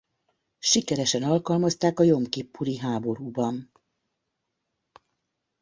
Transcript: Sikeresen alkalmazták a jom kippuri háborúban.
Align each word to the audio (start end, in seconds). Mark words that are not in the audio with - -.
Sikeresen 0.59 1.23
alkalmazták 1.23 1.99
a 1.99 2.03
jom 2.03 2.25
kippuri 2.25 2.77
háborúban. 2.77 3.71